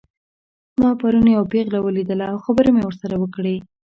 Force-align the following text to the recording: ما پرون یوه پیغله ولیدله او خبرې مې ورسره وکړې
ما 0.81 0.89
پرون 0.99 1.25
یوه 1.35 1.49
پیغله 1.53 1.79
ولیدله 1.81 2.25
او 2.33 2.37
خبرې 2.45 2.69
مې 2.73 2.81
ورسره 2.85 3.15
وکړې 3.17 3.55